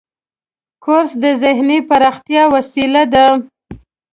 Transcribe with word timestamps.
کورس 0.83 1.11
د 1.23 1.25
ذهني 1.43 1.79
پراختیا 1.89 2.43
وسیله 2.53 3.03
ده. 3.13 3.25